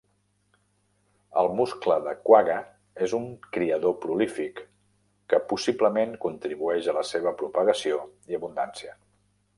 [1.41, 2.55] El muscle de quagga
[3.07, 4.63] és un criador prolífic,
[5.35, 8.01] que possiblement contribueix a la seva propagació
[8.33, 8.99] i abundància.